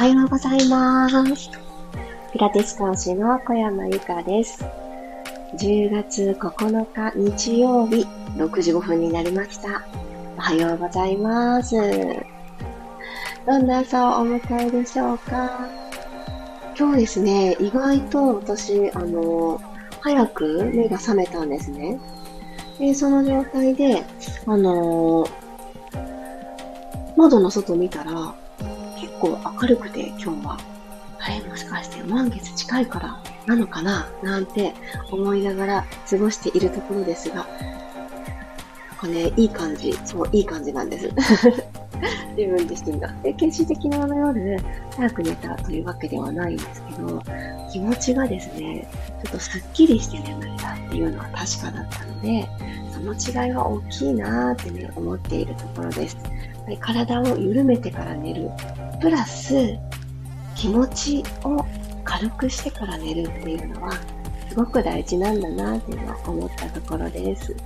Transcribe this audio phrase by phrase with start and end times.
[0.00, 1.50] はようございます。
[2.32, 4.64] ピラティス講師の小山由かです。
[5.58, 8.06] 10月9日日曜日
[8.38, 9.84] 6時5分になりました。
[10.38, 11.76] おはようございます。
[13.46, 15.68] どんな朝をお迎えでしょうか？
[16.78, 19.60] 今日ですね、意外と私、あの、
[20.00, 22.00] 早く目が覚めたんですね。
[22.78, 24.02] で、その状態で、
[24.46, 25.28] あの
[27.18, 28.34] 窓の外見たら、
[29.20, 30.58] 構明るくて今日は、
[31.20, 34.10] あれもしかして満月近いからなのかな？
[34.22, 34.72] なんて
[35.12, 37.46] 思いながら過ごしているところですが、なん
[38.96, 41.10] かね、いい感じ、そう、いい感じなんです。
[42.36, 43.08] 自分自身が。
[43.22, 44.58] で、決して昨日の夜、
[44.96, 47.22] 早く寝たというわけではないんですけど、
[47.70, 48.88] 気持ちがですね、
[49.22, 52.48] ちょっとスッキリして眠れたっていうのは確かだったので、
[52.92, 53.12] その
[53.44, 56.16] 違いは大きいなーってね、思っているところです。
[56.78, 58.50] 体を緩めてから寝る。
[59.00, 59.78] プラス、
[60.54, 61.64] 気持ちを
[62.04, 63.92] 軽くしてから寝るっていうのは、
[64.48, 67.56] すごく大事なんだなっていうのを思ったところです。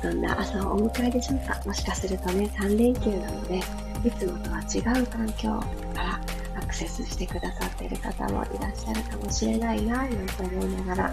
[0.00, 1.60] どんな朝をお迎えでしょうか？
[1.66, 5.60] もしかするとね、3連休なので、いつもとは違う環境
[5.94, 6.20] から
[6.56, 11.12] アクセスしてくださっている方もいらっしゃるかもしれないな、なんて思いながら、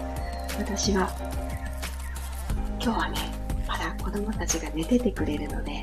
[0.56, 1.10] 私は、
[2.80, 3.18] 今日はね、
[3.66, 5.80] まだ子供たちが寝ててくれるので、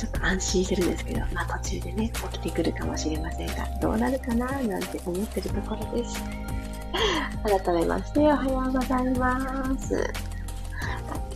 [0.00, 6.24] ちょっと安心してるんですけど、まあ途中でね、起きてくるかもしれませんが、どうなるかななんて思ってるところです。
[7.44, 9.94] 改めまして、おはようございます。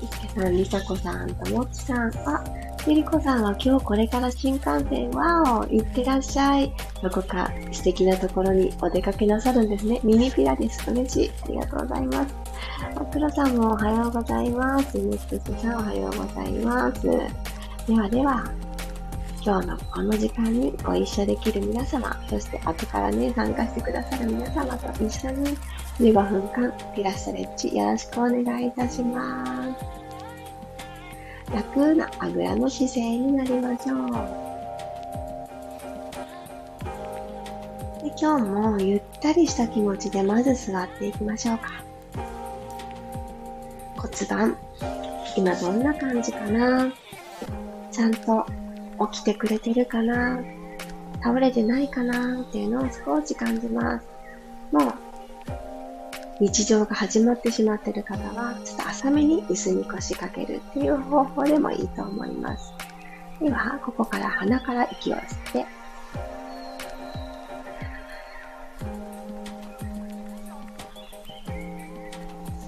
[0.02, 2.42] いすけさん、りさこさん、ともちさん、あ、
[2.86, 6.72] ゆりこさんは今日これから新幹線、わお、行ってらっしゃい。
[7.02, 10.00] どこか素敵なところにお出かけなさるんですね。
[10.02, 10.90] ミニピラです。
[10.90, 11.32] 嬉しい。
[11.44, 12.34] ありがとうございます。
[12.96, 14.96] あ、くろさんもおはようございます。
[14.96, 17.53] ネックスさんおはようございます。
[17.86, 18.44] ではでは、
[19.44, 25.54] 今日のこの時間にご一緒できる皆様、そして後からね、参加してくださる皆様と一緒に
[25.98, 29.84] 15分間ピラストレッチよろしくお願いいたします。
[31.52, 34.08] 楽なあぐらの姿勢になりましょう。
[38.02, 41.84] で今日もゆったりした気持ちでまず座っていきましょうか。
[43.98, 44.56] 骨盤、
[45.36, 46.90] 今どんな感じかな？
[47.94, 48.44] ちゃんと
[49.12, 50.40] 起きてくれてるかな？
[51.22, 54.06] 倒れてないかなっていうのを少し感じます。
[54.72, 54.94] もう、
[56.40, 62.72] 日常が始まってしまってる方は、ちょっと浅めに椅子に腰掛けるっていう方法でもいいと思います。
[63.40, 65.66] では、ここから鼻から息を吸って、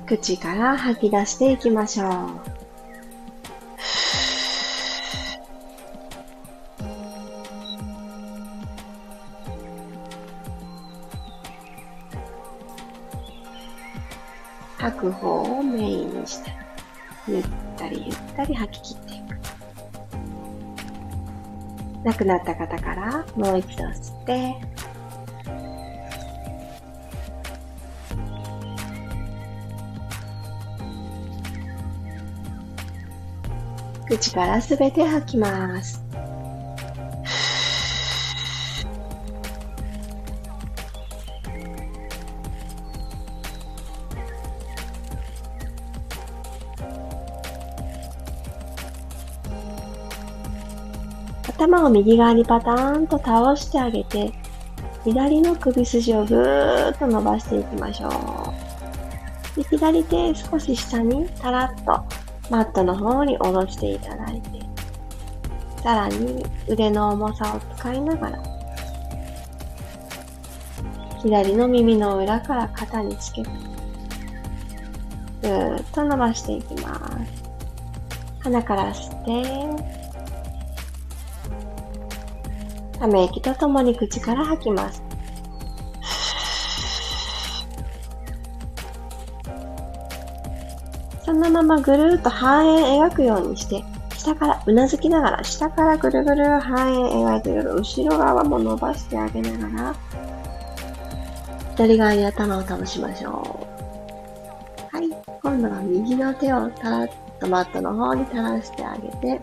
[0.06, 2.55] 口から吐き出していきましょう。
[15.06, 16.52] く方をメインにして、
[17.28, 17.44] ゆっ
[17.76, 19.36] たりゆったり吐き切っていく。
[22.04, 24.54] 亡くなった方からもう一度吸って、
[34.08, 36.05] 口からすべて吐きます。
[51.56, 54.30] 頭を右側にパターンと倒してあげて、
[55.04, 58.12] 左の首筋をぐーっと伸ばしていきましょう。
[59.56, 62.04] で左手少し下にたらっと
[62.50, 64.60] マットの方に下ろしていただいて、
[65.82, 68.42] さらに腕の重さを使いながら、
[71.22, 73.50] 左の耳の裏から肩につけて、
[75.40, 77.42] ぐーっと伸ばしていきます。
[78.40, 79.95] 鼻から吸って、
[83.06, 85.00] ため息とともに口から吐きます。
[91.24, 93.84] そのままぐるっと半円描くようにして、
[94.16, 99.94] 下からうなずきながら、下からぐるぐる半円描いてる後ろ側も伸ばしてあげながら、
[101.76, 103.68] 左側に頭を倒しましょ
[104.92, 104.96] う。
[104.96, 105.08] はい。
[105.42, 107.08] 今度は右の手をたらっ
[107.38, 109.40] とマットの方に垂らしてあげて、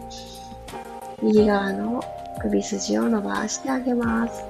[1.21, 2.03] 右側の
[2.43, 4.43] 首筋を伸ばしてあげます。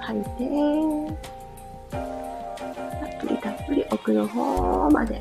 [0.00, 0.28] 吐いて、
[1.90, 2.00] たっ
[3.20, 5.20] ぷりたっぷり奥の方まで。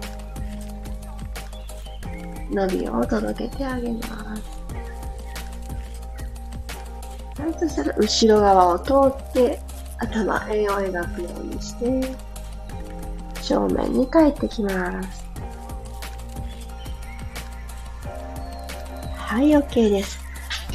[2.51, 4.41] 伸びを届けてあげます。
[7.41, 9.59] はい、そしたら後ろ側を通って
[9.99, 12.15] 頭、円を描くようにして、
[13.41, 15.30] 正面に帰ってきます。
[19.31, 20.19] はい、OK です。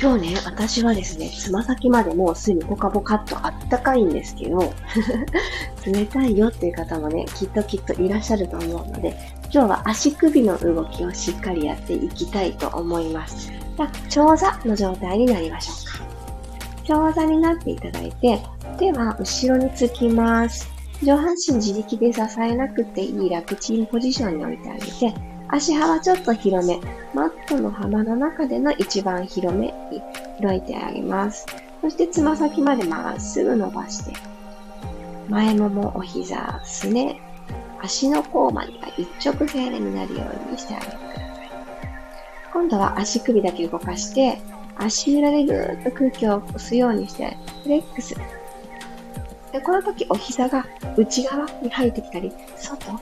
[0.01, 4.73] 今日ね、私はですね、つま先までもうすでにポカポカっとあったかいんですけど、
[5.85, 9.15] 冷たいよっていう方もね、きっときっといらっしゃると思うので、
[9.53, 13.53] 今日は足首の動きをしっかりやっていきたいと思います。
[13.77, 16.05] じゃあ長座の状態になりましょうか。
[16.85, 18.41] 長座になっていただいて、
[18.79, 20.67] 手は後ろにつきます。
[21.03, 26.81] 上半身自力で支えなくていい楽ちんポジションに置いてあげて、足幅ちょっと広め、
[27.15, 30.03] マットの幅の中での一番広めに
[30.43, 31.47] 開いてあげます。
[31.81, 34.13] そしてつま先までまっすぐ伸ばして、
[35.29, 37.21] 前もも、お膝、すね、
[37.83, 41.51] 足の甲までが一直線になるようにしてあげてください。
[42.53, 44.39] 今度は足首だけ動かして、
[44.77, 48.15] 足裏でぐーっと空気を押すようにして、フレックス。
[49.53, 50.67] でこの時お膝が
[50.97, 53.01] 内側に入ってきたり、外、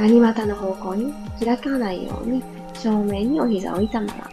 [0.00, 1.12] ガニ股の方向に
[1.44, 2.42] 開かないように
[2.72, 4.30] 正面にお膝を置いたまま。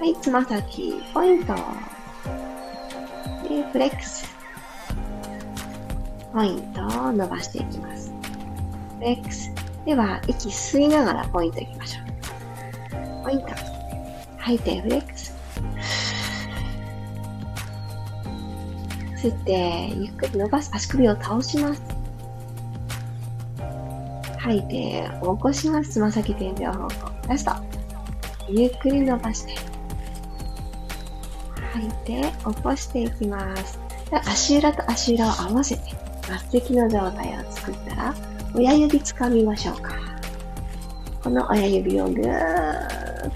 [0.00, 1.54] はい、つま先、ポイント。
[3.48, 4.26] で、フレックス。
[6.32, 8.12] ポイントを伸ばしていきます。
[8.98, 9.52] フレックス。
[9.86, 13.22] では、息吸いながらポイントいきましょう。
[13.22, 13.46] ポイント。
[14.38, 15.32] 吐いて、フレックス。
[19.14, 20.72] 吸って、ゆっくり伸ばす。
[20.74, 21.91] 足首を倒します。
[24.42, 25.90] 吐いて、起こします。
[25.90, 26.88] つま先天井方向。
[27.28, 27.52] ラスト。
[28.48, 29.54] ゆっくり伸ばして。
[31.72, 33.78] 吐いて、起こしていきます。
[34.26, 35.82] 足裏と足裏を合わせて、
[36.50, 38.14] 末席の状態を作ったら、
[38.52, 39.92] 親指つかみましょうか。
[41.22, 43.32] この親指をぐーっ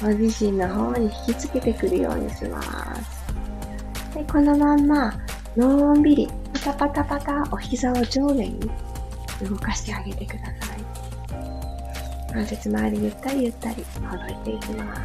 [0.00, 3.24] と、ご自身の方に引きつけてくるようにします。
[4.14, 5.12] でこのまんま、
[5.56, 8.70] のんびり、パタパタパタ、お膝を上下に
[9.42, 10.78] 動かしてあげてください。
[12.32, 15.00] 関節周りゆったりゆったりほどいていきます。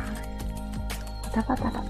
[1.23, 1.89] パタパタパタパ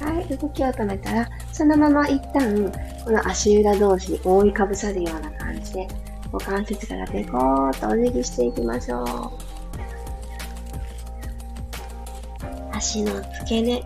[0.00, 0.06] タ。
[0.06, 2.72] はい、動きを止めたら、そのまま一旦、
[3.04, 5.88] この足裏同士に覆いかぶさるような感じで、
[6.32, 9.06] 股関節からペコーっとお辞儀していきましょう。
[12.74, 13.82] 足の付け根、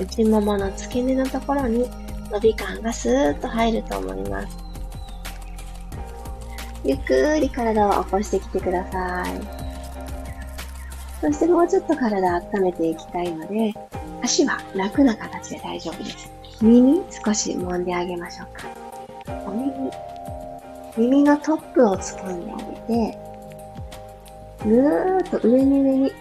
[0.00, 1.88] 内ももの付け根のところに
[2.34, 4.58] 伸び感がスーッと入ると思います。
[6.84, 9.40] ゆっくり体を起こしてきてください。
[11.20, 13.72] そしてもうちょっと体温めていきたいので、
[14.22, 16.30] 足は楽な形で大丈夫です。
[16.60, 18.68] 耳少し揉んであげましょうか。
[19.46, 19.90] お耳。
[20.96, 22.64] 耳のトップを掴んであげ
[23.12, 23.18] て、
[24.64, 26.12] ぐーっと上に上に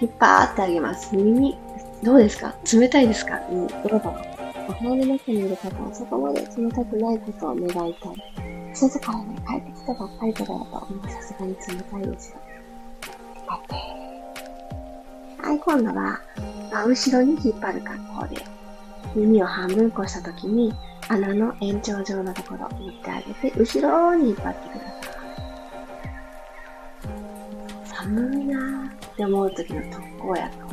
[0.00, 1.14] 引っ張ってあげます。
[1.14, 1.58] 耳、
[2.02, 2.54] どうですか？
[2.72, 3.40] 冷たいですか？
[3.50, 4.33] うん、どうだろう
[4.66, 8.14] お部屋の中にいる方はそこまで冷たくないことを願いたい。
[8.74, 12.38] 外からね、帰ってきたばっかりとかだと、もうさすがに冷たいですよ。
[13.50, 13.74] 引って。
[15.42, 16.20] はい、今度は、
[16.72, 18.42] 真後ろに引っ張る格好で、
[19.14, 20.72] 耳を半分こしたときに、
[21.08, 25.04] 穴の延長上のところを持ってあげて、後ろに引っ張ってください。
[27.94, 30.63] 寒いなーって思うときの特攻やと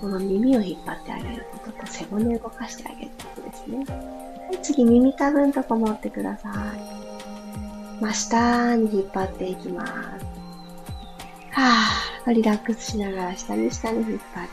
[0.00, 3.78] この耳を引っ張ってあげることと背骨を動かしてあげることですね。
[3.78, 6.98] はい、次耳たぶんとこ持ってください。
[8.00, 9.92] 真下に引っ張っていきます。
[11.50, 14.48] はぁ、リラックスしながら下に下に引っ張る。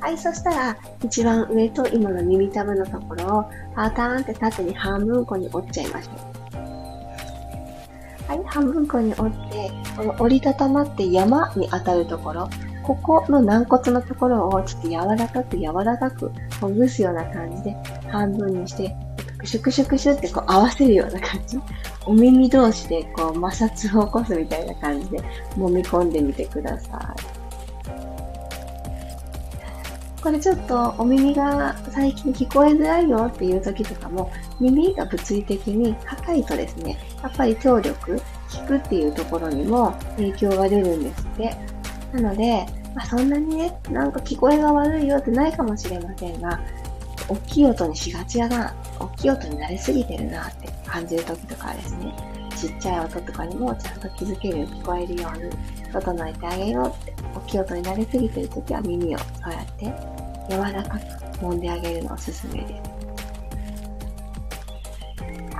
[0.00, 3.44] はい、そしたら、一番上と今の耳たぶのところを
[3.76, 6.39] パターンって縦に半分こに折っちゃいましょう。
[8.50, 12.48] 半分こに折って、この折りたたまって山に当たるところ、
[12.82, 17.76] ここの軟骨のところをちょっと柔らかく柔らかくほぐすような感じで
[18.08, 18.94] 半分にして、
[19.38, 21.58] クシュクシュクシュってこう合わせるような感じ。
[22.06, 25.18] お耳同士でこう摩擦を起こすみたいな感じで
[25.56, 27.40] 揉み込んでみてください。
[30.22, 41.56] これちょっとお耳が最近聞こえづらいよっていう時とかも、耳が物理的に高いとですね、やっぱり聴力、聞くっていうところにも影響が出るんですって。
[42.12, 46.60] なので、まあ、そんなにね、なんか聞こえが悪いよってないかもしれませんが、
[47.28, 52.14] 大きい音にしがちやな、大きい音に慣れすぎてるなって感じる時とかはですね、
[52.56, 55.50] ちっちゃい音とかにもちゃんと気づける、聞こえるように
[55.92, 59.84] 整えてあげようって、大きい音に慣れすぎてるときは耳をそうやって
[60.50, 61.02] 柔らかく
[61.38, 62.99] 揉んであげるのおすすめです。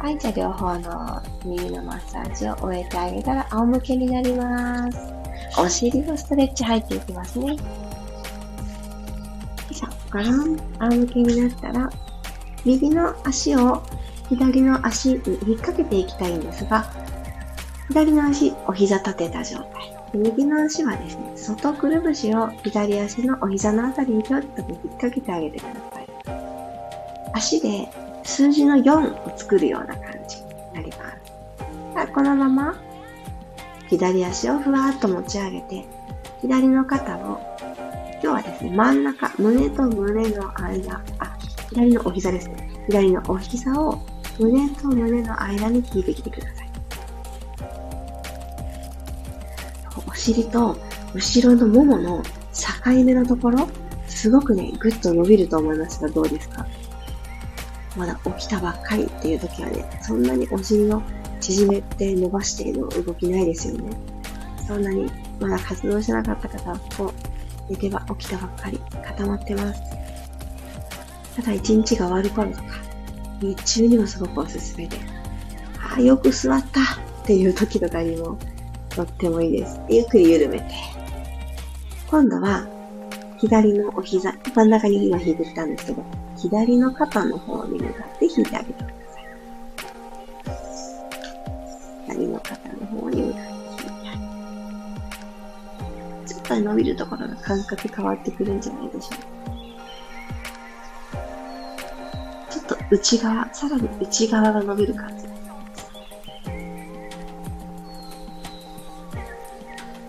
[0.01, 4.99] はい、じゃあ両方の耳のマッサージを終えてあげたら仰向けになります。
[5.61, 7.49] お尻のストレッチ入っていきますね。
[7.49, 7.55] よ
[9.71, 9.89] いしょ。
[10.09, 11.91] ガラン、仰向けになったら、
[12.65, 13.83] 右の足を
[14.31, 16.91] 左の足に引っ掛けていきたいんですが、
[17.89, 19.69] 左の足、お膝立てた状態。
[20.15, 26.09] 右の足はですね、外くるぶしを左足のお膝のあたりにちょっと引っ掛けてあげてください。
[27.35, 27.87] 足で
[28.31, 32.13] 数字の4を作るような感じになります。
[32.13, 32.81] このまま
[33.89, 35.85] 左足をふわっと持ち上げて、
[36.41, 37.41] 左の肩を、
[38.23, 41.37] 今日はですね、真ん中、胸と胸の間、あ、
[41.71, 42.71] 左のお膝ですね。
[42.87, 43.99] 左のお膝を
[44.39, 46.71] 胸と胸の間に引いてきてください。
[50.09, 50.77] お尻と
[51.15, 52.29] 後ろのももの境
[53.05, 53.69] 目のところ、
[54.07, 56.65] すごくね、ぐっと伸びると思いますが、どうですか？
[58.01, 61.03] まだ起きたばっかりっていう時はね、そんなにお尻を
[61.39, 63.95] 縮めて伸ばしている動きないですよね。
[64.67, 67.13] そんなにまだ活動してなかった方は、こ
[67.69, 69.83] う、寝てば起きたばっかり固まってます。
[71.37, 72.65] ただ一日が終わる頃とか、
[73.43, 74.97] 日中にもすごくおすすめで、
[75.79, 78.39] ああ、よく座ったっていう時とかにも
[78.89, 79.79] とってもいいです。
[79.91, 80.65] ゆっくり緩めて。
[82.11, 82.67] 今度は、
[83.37, 86.03] 左のお膝、真ん中に今引いてきたんですけど、
[86.41, 89.25] 左の肩の方に向かって引いてあげてください。
[92.07, 94.19] 左の肩の方に向かって引いてあげ
[96.25, 96.35] て。
[96.35, 99.31] ちょっと伸びるところが感覚変わってくるんじゃないでしょうか。
[102.51, 105.27] ちょっと内側、さらに内側が伸びる感じ。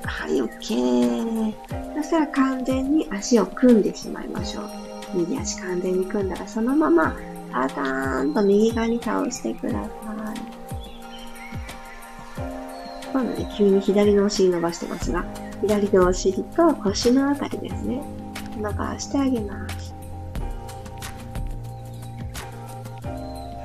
[0.04, 1.54] はい、OK。
[1.98, 4.81] そしたら完全に足を組んでしまいましょう。
[5.16, 7.16] 右足完全に組んだらそのまま
[7.52, 9.92] パターンと右側に倒してください。
[13.12, 15.26] 今度ね、急に左のお尻伸ばしてますが、
[15.62, 18.02] 左のお尻と腰のあたりですね。
[18.58, 19.94] 伸ばしてあげます。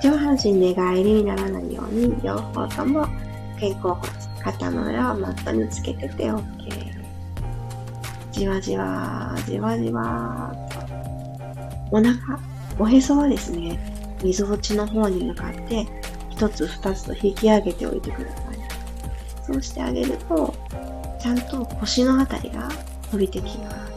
[0.03, 3.07] 上半身寝返りにならないように、両方とも
[3.61, 4.13] 肩甲骨、
[4.43, 6.43] 肩の裏をマットにつけてて OK。
[8.33, 10.66] じわじわ、じわじわ
[11.91, 12.41] お腹、
[12.79, 13.79] おへそはですね、
[14.23, 15.87] 溝落ちの方に向かって、
[16.31, 18.57] 一つ二つと引き上げておいてください。
[19.47, 20.55] そうしてあげると、
[21.21, 22.69] ちゃんと腰のあたりが
[23.13, 23.97] 伸びてきます。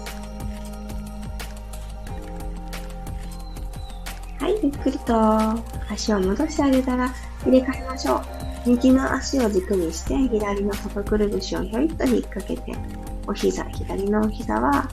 [4.39, 5.13] はい、ゆっくりと
[5.91, 8.21] 足を戻してあげたら入れ替えましょう。
[8.65, 12.77] 右の足を軸にして、左の外くるぶしをひょいっと引っ掛けて、
[13.27, 14.87] お膝、左のお膝は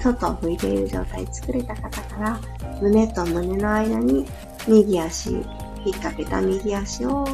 [0.00, 2.40] 外を向いている状態作れた方から
[2.80, 4.26] 胸と胸の間に
[4.68, 5.44] 右足、引っ
[5.94, 7.26] 掛けた右足を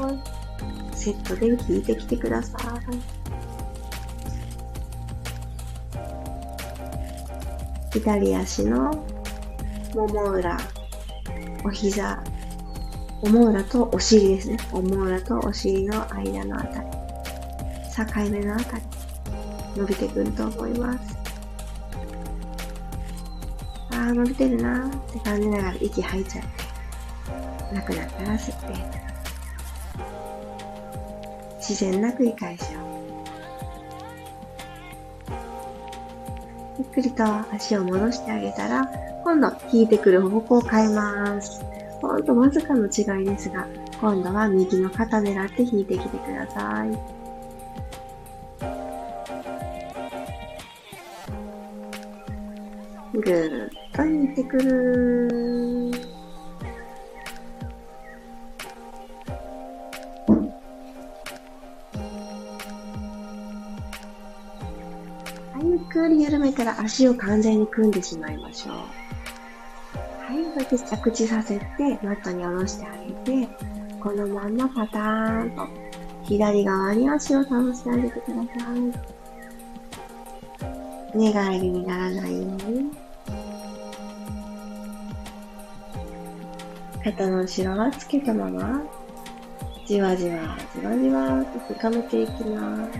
[0.93, 3.19] セットで引いてきてください。
[7.93, 9.05] 左足の
[9.95, 10.59] もも裏、
[11.65, 12.23] お膝、
[13.23, 14.59] もも裏とお尻ですね。
[14.73, 16.87] もも裏とお尻の間のあたり、
[17.97, 18.83] 境目のあたり、
[19.77, 21.08] 伸びてくると思います。
[24.01, 26.45] あ伸びてるなって感じながら息吐いちゃっ
[27.69, 28.75] て、なくなったら吸って、
[31.59, 32.89] 自然な繰り返しを。
[36.79, 38.89] ゆっくりと足を戻してあげたら、
[39.25, 41.65] 今度引いてくる方向を変えます。
[42.01, 43.67] ほんとわずかの違いですが、
[44.01, 47.18] 今度は右の肩狙って引いてきてください。
[53.29, 55.93] ぐーっと引いてくる。
[65.53, 68.77] はい、ゆっくり緩めたら足を完全に組んでしまいましょう。
[68.77, 68.85] は
[70.33, 71.67] い、こうやって着地させて、
[72.03, 72.91] マットに下ろしてあ
[73.27, 73.49] げて、
[74.01, 75.69] このまんまパターンと
[76.23, 78.43] 左側に足を倒してあげてくださ
[81.13, 81.19] い。
[81.19, 82.98] 寝返りにならないように。
[87.13, 88.83] 肩の後ろはつけたまま、
[89.87, 92.91] じわじわ、じわじわと深めていきます。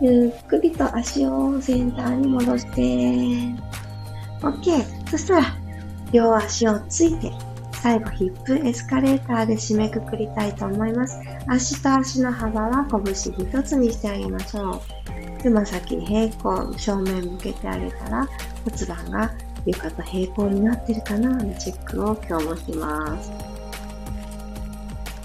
[0.00, 2.82] ゆっくりと足をセンターに戻して、
[4.40, 5.10] OK!
[5.10, 5.56] そしたら、
[6.12, 7.32] 両足をついて、
[7.82, 11.18] 最後ヒップエスカレーターで締めくくりたいと思います。
[11.48, 14.80] 足と足の幅は拳一つにしてあげましょう。
[15.42, 18.28] つま先平行、正面向けてあげたら
[18.64, 19.32] 骨盤が
[19.66, 23.32] 床と平行になってるかなのチェックを今日もします。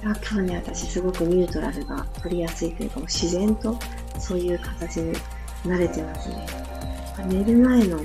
[0.02, 3.78] 今日ね、私すごくニュートラルが取りやすいというか、自然と
[4.18, 5.14] そういう形に
[5.64, 6.48] 慣れてますね。
[7.28, 8.00] 寝る前の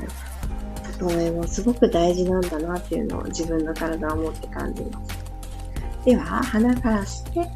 [1.03, 6.05] 整えもすごく大事なんだなっていうのを自分の体を持って感じます。
[6.05, 7.51] では、鼻から吸って、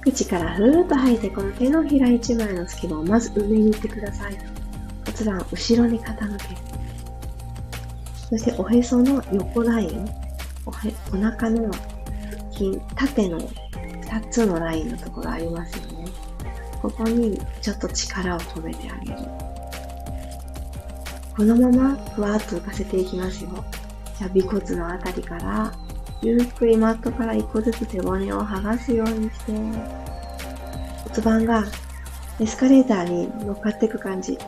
[0.00, 4.36] 口からふーっと吐いて、この手のひら一枚の隙間をまず上に行ってください。
[5.06, 6.38] 骨盤後ろに傾ける。
[8.30, 10.08] そしておへその横ライン、
[10.64, 16.06] おへお腹の腹筋、縦の2つのラインのところありますよね。
[16.80, 19.51] ここにちょっと力を込めてあげる。
[21.36, 23.50] このままふわっと浮かせていきますよ。
[24.18, 25.72] じゃあ尾骨のあたりから
[26.20, 29.52] ゆっくりマットから一個ずつ背骨を剥がすようにして
[31.10, 31.64] 骨盤が
[32.38, 34.38] エスカレーターに乗っかっていく感じ。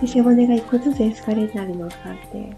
[0.00, 2.56] で背骨が一個ずつエスカレーターに乗っかって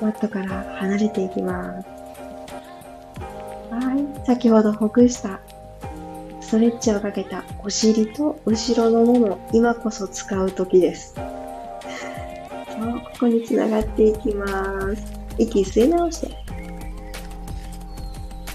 [0.00, 1.88] マットから離れていきます。
[3.70, 4.26] はい。
[4.26, 5.40] 先ほどほぐした
[6.40, 11.14] ストレッチをかけたお尻と後ろのもも今こそ使う時です。
[13.20, 14.46] ここにつながっていきま
[14.96, 15.12] す。
[15.36, 16.34] 息吸い直して。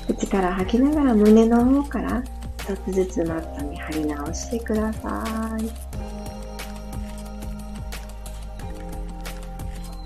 [0.07, 2.23] 口から吐きながら胸の方から
[2.57, 5.23] 一つずつマットに貼り直してくださ
[5.61, 5.69] い。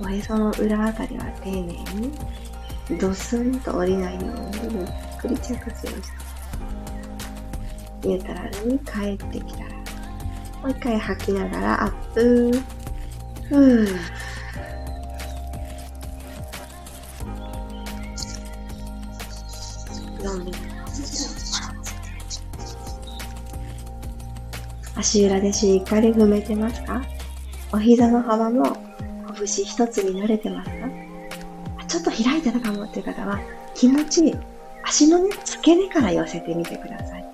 [0.03, 1.79] おへその裏あたりは丁寧に
[2.99, 4.87] ドスンと降りないようにゆっ
[5.21, 5.73] くり着地をし
[8.01, 12.51] てニュートラルに帰ってきたらもう一回吐きながらアップ
[13.47, 14.29] ふー
[24.99, 27.01] 足裏でしっかり踏めてますか？
[27.71, 28.75] お膝の幅も
[29.38, 30.75] 拳一つに慣れてますか？
[31.88, 33.39] ちょっと開いてたかもっていう方は
[33.75, 34.35] 気持ちいい
[34.83, 37.25] 足のね、付け根から寄せてみてください。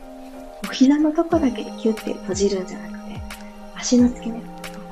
[0.69, 3.21] お膝のとこだけキュッて閉じるんじゃなくて、
[3.75, 4.41] 足の付け根、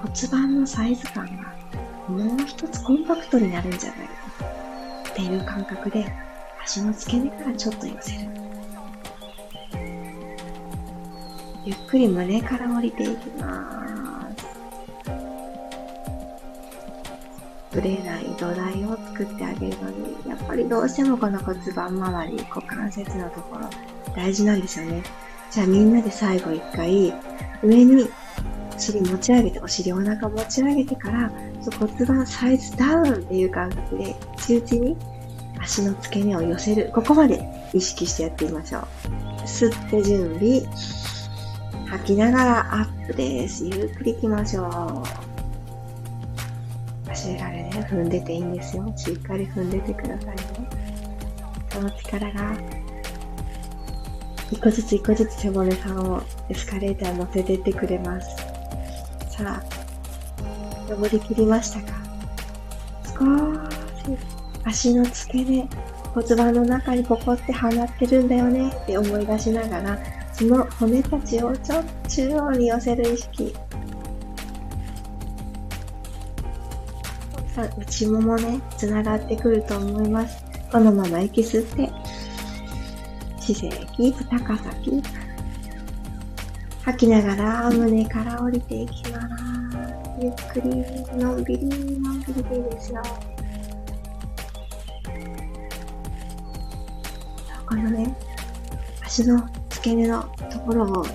[0.02, 1.54] 骨盤のサイズ感が
[2.08, 4.14] もう一つコンパクトになるんじゃないか
[5.12, 6.12] っていう感覚で
[6.64, 8.43] 足の付け根からちょっと寄せる。
[11.66, 14.46] ゆっくり胸から降りていきます。
[17.72, 23.70] ぶれない土台を作ってあげるのに、やっぱりどうしてもこの骨盤周り、股関節のところ、
[24.16, 25.04] 大事なんですよね。
[25.52, 27.14] じゃあみんなで最後一回、
[27.64, 28.04] 上に
[28.76, 31.32] お尻持ち上げて、お尻お腹持ち上げてから、
[31.80, 34.98] 骨盤サイズダウンっていう感覚で、内々に
[35.62, 36.92] 足の付け根を寄せる。
[36.94, 37.42] ここまで
[37.74, 38.82] 意識してやってみましょう。
[39.46, 40.62] 吸って準備。
[41.94, 43.66] 吐きながらアップです。
[43.66, 44.68] ゆっくり行きましょう。
[47.12, 48.92] 足裏でね、踏んでていいんですよ。
[48.98, 50.44] しっかり踏んでてくださいね。
[51.70, 52.58] その力が、
[54.52, 58.38] 一個ずつ一個ずつ背骨さんをエスカレーターに乗せてってくれます。
[59.30, 59.64] さあ、
[60.90, 61.94] 登りきりましたか？
[63.06, 63.14] 少
[64.12, 64.18] し
[64.64, 65.70] 足の付け根、
[66.16, 70.00] 骨盤の中にポコって放ってるんだよねって思い出しながら、
[70.34, 73.54] その骨たちをちょっと中央に寄せる意識。
[77.54, 80.44] さ内ももね、つながってくると思います。
[80.72, 81.92] このまま息吸って、
[83.40, 85.10] 姿勢キープ、高さキープ。
[86.84, 89.44] 吐きながら胸から降りていきます。
[90.20, 90.70] ゆっくり、
[91.16, 93.02] のんびり、のんびりでいいですよ。
[97.68, 98.16] このね、
[99.04, 99.48] 足の
[99.84, 101.06] 付け根のところを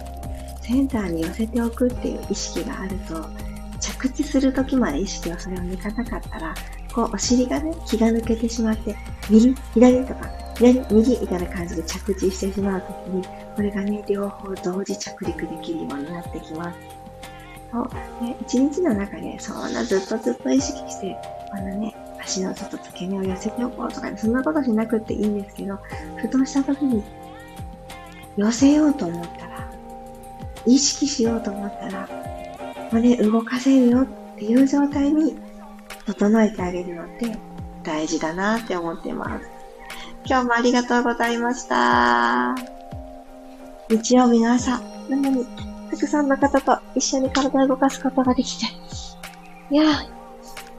[0.61, 3.27] センターに寄せておくっていう意識があると、
[3.81, 6.55] 着地するときまで意識をそれを抜かなかったら、
[6.93, 8.95] こうお尻がね、気が抜けてしまって、
[9.31, 13.25] 右、左とか、左、右みたいな感じで着地してしまうときに、
[13.57, 16.79] これがね、両方同時着陸できるようになってきます。
[17.73, 21.17] そう、ね、一日の中でそんなずっとずっと意識して、
[21.53, 25.79] あのね、足のちょっと付け根を寄せておこうとか、ね、そんなことしなくていいんですけど、
[26.17, 27.03] ふとした時に
[28.38, 29.68] 寄せようと思ったら、
[30.64, 32.09] 意識しようと思ったら、
[32.92, 35.37] 骨動かせるよっていう状態に
[36.07, 37.37] 整えてあげるのって
[37.83, 39.51] 大事だなって思ってます。
[40.24, 42.55] 今日もありがとうございました。
[43.90, 45.44] 日曜日の朝、なのに、
[45.90, 48.66] たくさんの方と一緒に体を動かすことができて、
[49.70, 49.85] いや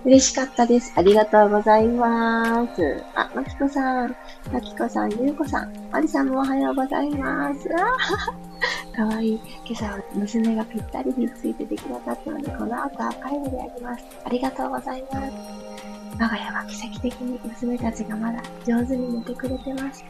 [0.06, 0.94] 嬉しかったです。
[0.96, 3.04] ありがとうございます。
[3.16, 4.16] あ、まきこさん、
[4.52, 7.70] あきこさん、ゆうこさん、ありさんもおはようございます。
[8.96, 9.42] かわいい。
[9.64, 14.04] 今朝は娘がぴったりひっついてできなかったので、この後アーカイブであります。
[14.26, 15.34] ありがとうございます。
[16.20, 20.04] 我が家は奇跡的に娘たちがまだ上手に寝てくれてます。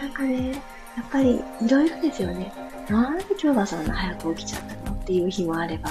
[0.00, 0.58] なんかね、や
[1.02, 2.52] っぱりいろいろですよね。
[2.88, 5.90] なんで今日はそんな早く起きちゃったのっていう日もあれば、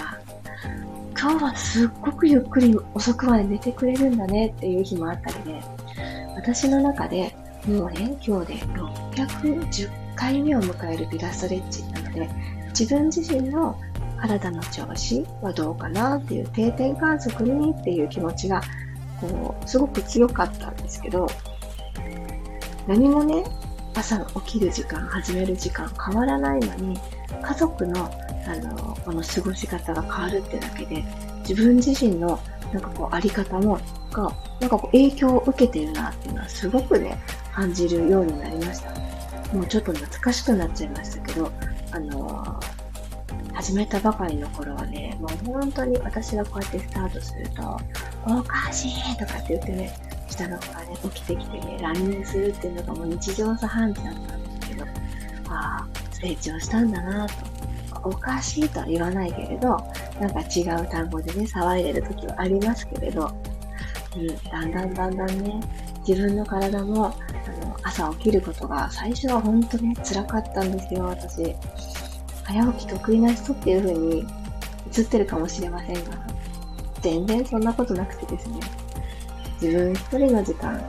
[1.17, 5.61] 今日はすっごくゆっくり遅くまで寝てくれるんだねっていう日もあったりで、
[6.37, 7.35] 私の中で
[7.67, 8.53] もうね、今日で
[9.15, 12.29] 610回目を迎えるビラストレッチなので、
[12.69, 13.77] 自分自身の
[14.21, 18.61] 体の調子はどうかなっていう定点観測にっていう気持ちが、
[19.19, 21.27] こう、すごく強かったんですけど、
[22.87, 23.43] 何もね、
[23.93, 26.97] 朝の起きる時間、始める時間変わらないのに、
[27.41, 28.09] 家族の、
[28.45, 31.03] あの、この過ごし方が変わるってだけで、
[31.39, 32.39] 自分自身の、
[32.73, 33.79] なんかこう、あり方も、
[34.11, 37.17] が、なんかこう、影響を受けてるなっていうのは、すごくね、
[37.53, 38.91] 感じるようになりました。
[39.53, 41.51] もうちょっと懐かしくなっちゃいましたけど、
[41.91, 47.79] あのー、始めたばかりの頃はね、もう本当に私がこうやってスタートすると、
[48.25, 49.93] おかしいとかって言ってね、
[50.29, 54.87] 下の子がね、起きてきてね、ランニングするっていうのがもう日常茶飯事だったんですけど、あ
[55.49, 57.56] あ、成長したんだなと。
[58.07, 59.77] おかしいとは言わないけれど、
[60.19, 63.31] なんか違う単語でね、騒いでる時はありますけれど、
[64.15, 65.59] うん、だんだんだんだんね、
[66.07, 71.55] 自分の体も、あの、朝起きることが最初は本当に辛かったんですよ、私。
[72.43, 74.25] 早起き得意な人っていう風に
[74.97, 76.01] 映ってるかもしれませんが、
[77.01, 78.59] 全然そんなことなくてですね、
[79.61, 80.81] 自分一人の時間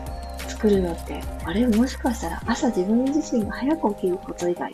[0.46, 4.72] 作るのって、あれもしかしたら朝自分自身が早く起きること以外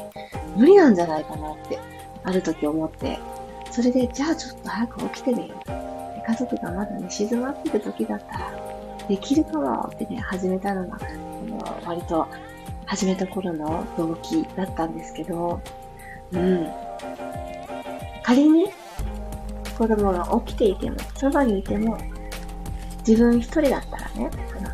[0.56, 1.78] 無理なんじゃないかなって
[2.24, 3.18] ある時思って、
[3.70, 5.84] それでじゃあちょっと早く起きてみよう。
[6.26, 8.52] 家族がまだね、静まってる時だったら
[9.08, 10.98] できるかもってね、始めたのが、
[11.46, 12.26] の割と
[12.86, 15.60] 始めた頃の動機だったんですけど、
[16.32, 16.68] うん。
[18.22, 18.66] 仮に
[19.76, 21.98] 子供が起きていても、そばにいても、
[23.06, 24.70] 自分一人だったらね、あの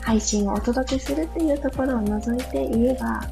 [0.00, 3.22] 配信をお届けするっていうところを除いて言えば、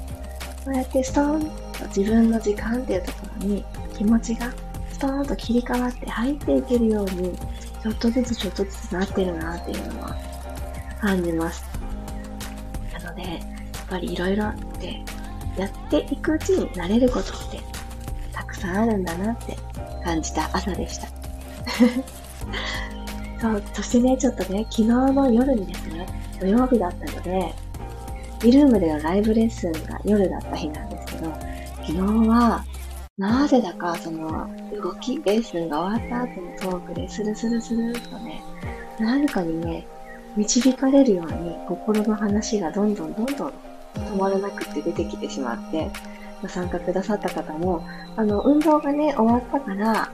[0.64, 3.64] そうやってストーンと自分の時間っていうところに
[3.96, 4.52] 気持ちが
[4.92, 7.36] ストーンと切り替わって入っていけるように、
[7.82, 10.16] ちょっとずつちょっとずつなってるなっていうのは
[11.00, 11.64] 感じます。
[12.92, 13.40] なので、やっ
[13.88, 15.02] ぱりいろいろって
[15.56, 17.60] やっていくうちに慣れることって
[18.32, 19.56] たくさんあるんだなって
[20.04, 21.08] 感じた朝でした。
[23.40, 26.06] そう、そしてね、ちょっとね、昨日の夜にですね、
[26.40, 27.54] 土曜日だったので、
[28.42, 31.32] リルームでのライブレッスンが夜だった日なんですけど、
[31.86, 32.64] 昨日は、
[33.16, 34.50] なぜだか、その、
[34.82, 38.42] 動き、レッスンが終わった後のトークで、スルスルスルっとね、
[38.98, 39.86] 何かにね、
[40.36, 43.52] 導かれるように、心の話がどんどんどんどん
[43.94, 45.88] 止まらなくって出てきてしまって、
[46.42, 50.10] ご参加くださった方も、あの、運動がね、終わったから、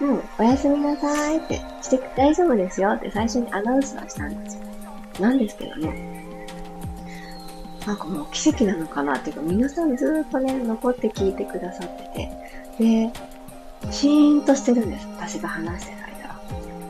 [0.00, 4.62] うん、おやすみなさいってして大丈夫ですよって最初にアナウンスはしたんですよ。
[5.20, 6.19] なんですけどね。
[7.86, 12.30] なんかもう奇跡なのかなっていうか、皆さんずっとね、残って聞いてくださって
[12.78, 13.12] て、で、
[13.90, 15.06] シーンとしてるんです。
[15.16, 16.40] 私が話してる間は。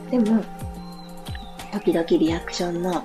[0.09, 0.43] でも、
[1.71, 3.03] 時々リアクションの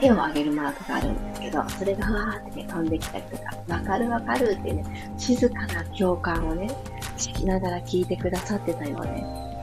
[0.00, 4.84] 手を挙げるマークがあるんですけど、それがわーってね、飛んできたりとか、わかるわかるってね、
[5.16, 6.68] 静かな共感をね、
[7.16, 9.02] 聞きながら聞いてくださってたよう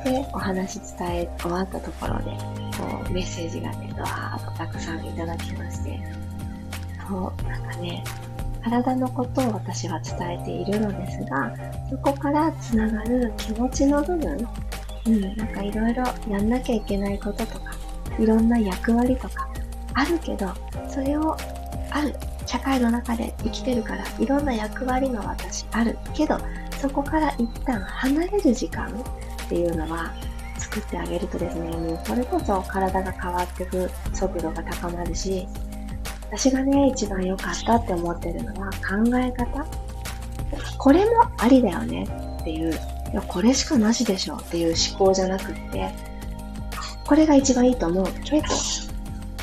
[0.03, 2.31] で、で、お話伝え終わったところで、
[2.81, 5.99] こう、メッセージがね、ドワーッとたくさんいただきまして、
[7.07, 8.03] そう、なんかね、
[8.63, 11.53] 体のことを私は伝えているのですが、
[11.89, 14.47] そこからつながる気持ちの部分、
[15.05, 17.71] うん、なんかいろいろやんなきゃいけないこととか、
[18.19, 19.47] いろんな役割とか、
[19.93, 20.51] あるけど、
[20.87, 21.37] それを、
[21.91, 22.15] ある、
[22.45, 26.37] 社会の中で生きてるから、いろんな役割の私あるけど、
[26.79, 30.11] そこから一旦離れる時間っていうのは
[30.61, 35.47] 作ってあげるとですね、もうそれこそ体が変わっていく速度が高まるし、
[36.31, 39.65] 私がね、一番良かったって思ってるのは考え方。
[40.77, 42.07] これもありだよね
[42.41, 42.75] っていう、い
[43.13, 45.91] や、これしかなしでしょっていう思考じゃなくって、
[47.05, 48.47] これが一番いいと思うけど、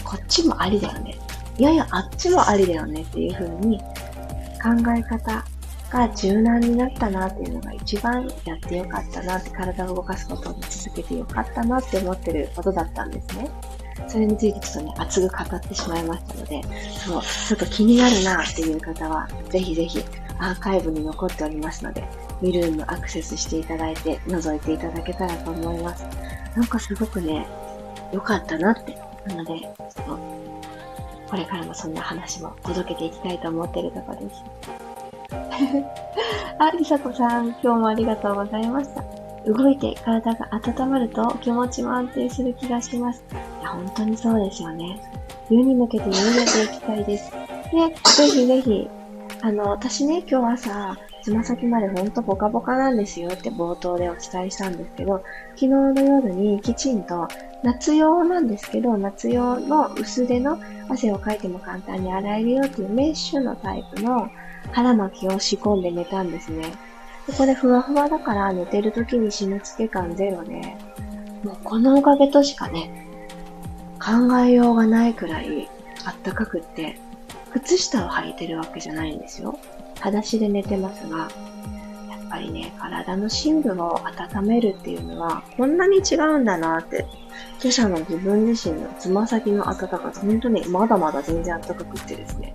[0.04, 1.18] こっちもありだよね。
[1.58, 3.84] いやいや、あっちもありだよねっていう風に考
[4.96, 5.44] え方
[5.90, 13.50] が柔軟になったなっていうのが一番やってよかったなって体を動かすことを続けてよかったなって思ってることだったんですね。
[14.06, 16.62] それについてちょっとね、熱く語ってしまいましたので、
[17.04, 20.02] そう、ちょっと気になるなっていう方は、ぜひぜひ
[20.38, 22.04] アーカイブに残っておりますので、
[22.40, 26.06] ミルームアクセスしていただいて、覗いていただけたらと思います。
[26.54, 27.46] なんかすごくね、
[28.12, 28.96] よかったなって。
[29.26, 30.18] なので、ちょっと、
[31.28, 34.87] これからもそんな話も届けていきたいと思っているところです。
[36.58, 39.04] あ、りさこさん、今日もありがとうございました。
[39.46, 43.22] 動いて体が温まると気持ちも安定する気がします。
[43.60, 45.00] いや、本当にそうですよね。
[45.48, 47.32] 冬に向けて緩めていきたいです。
[47.32, 48.90] で、ぜひぜひ、
[49.42, 55.22] あの、私ね、今日朝、つま先までほんとポカポカなんですよって冒頭でお伝えしたんですけど、
[55.54, 57.28] 昨日の夜にきちんと
[57.62, 64.28] 夏用なんですけど、夏用の薄手の汗をかいても簡単に洗えるよっていうメッシュのタイプの
[64.72, 66.72] 腹巻きを仕込んで寝たんですね。
[67.26, 70.76] でこれふわふわだから寝てる時に締め付け感ゼロで、
[71.44, 73.06] もうこのおかげとしかね、
[73.98, 75.68] 考えようがないくらい
[76.04, 76.98] あったかくって、
[77.52, 79.58] 靴下を履いてるわけじゃないんですよ。
[80.00, 81.28] 裸足で寝てますが、やっ
[82.30, 87.06] ぱりね、体の深部を温めるっていうのは、こんなに違うんだなって、
[87.60, 92.54] 今朝の自分自身のつま先の温かさ、本当にまだまだ全然暖かくってですね。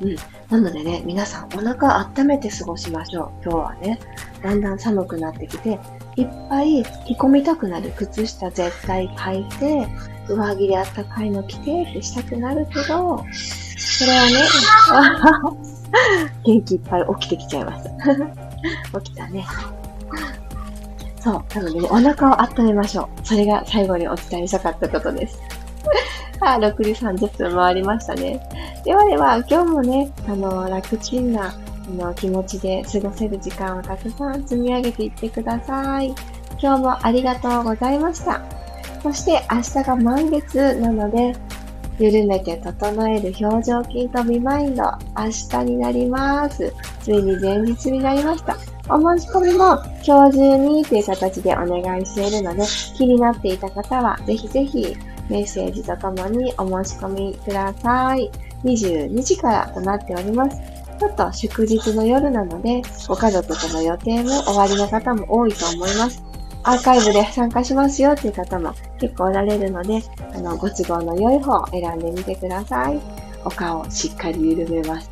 [0.00, 0.16] うん。
[0.50, 3.44] なのでね、皆さんお腹温めて過ごしましょう。
[3.44, 3.98] 今日はね、
[4.42, 5.78] だんだん寒くなってきて、
[6.16, 9.88] いっぱい着込みたくなる靴下絶対履いて、
[10.28, 13.24] 上着であったかいの着てってしたくなるけど、
[13.78, 14.42] それはね、
[16.44, 17.84] 元気いっぱい起きてきちゃいまし
[18.92, 19.00] た。
[19.00, 19.46] 起きたね。
[21.20, 21.42] そう。
[21.54, 23.26] なのでね、お腹を温めましょう。
[23.26, 25.40] それが最後にお伝えしたかったことです。
[26.40, 28.40] あ、6時30分回りましたね。
[28.84, 31.54] ではでは、今日もね、あの、楽ちんな、あ
[31.90, 36.14] の、気持ちで過ごせる時間をたくさん積み上げていってください。
[36.60, 38.42] 今日もありがとうございました。
[39.02, 41.34] そして明日が満月なので、
[41.98, 44.82] 緩めて整える表情筋とビマインド、
[45.16, 46.72] 明日になります。
[47.00, 48.56] ついに前日になりました。
[48.88, 52.62] お申し込みも今日中にという形でお願いしているので、
[52.96, 54.96] 気になっていた方はぜひぜひ
[55.28, 58.30] メッセージとともにお申し込みください。
[58.64, 60.56] 22時からとなっております。
[60.98, 66.22] ちょっと祝日の夜なので、ご家族との予定も終わりの方も多いと思います。
[66.62, 70.02] アーカイブで参加しますよっていう方も結構おられるので、
[70.34, 73.00] あの、ご都合の良い方を選んでみてください。
[73.44, 75.10] お顔をしっかり緩めます。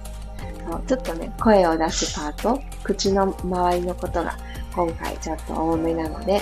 [0.86, 4.36] ちょっとね、声を出すパート、口の周りのことが
[4.74, 6.40] 今回ちょっと多めなので、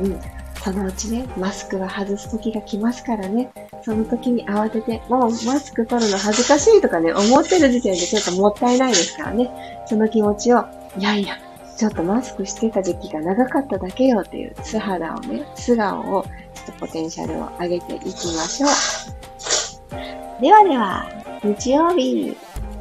[0.00, 0.20] うん、
[0.64, 3.50] そのうちね、マスクは外す時が来ますからね、
[3.84, 9.50] その時に慌てて、もうマスク取るの恥ずかしいとかね、思ってる時点でちょっともったいないですからね、
[9.86, 10.64] その気持ちを、
[10.98, 11.38] いやいや、
[11.76, 20.42] ちょっとマスクしてた時期が長かっただけよっていう素肌をね、素顔を、ちょっとポテンシャルを上げていきましょう。
[20.42, 21.06] ではでは、
[21.44, 22.36] 日曜日、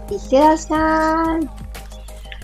[0.09, 1.47] いってらっしゃい。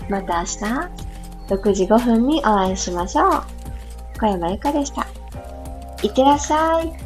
[0.08, 1.04] また明日、
[1.48, 3.42] 6時5分にお会いしましょう。
[4.20, 5.23] 小山由かでした。
[6.04, 7.03] いってらっしゃい。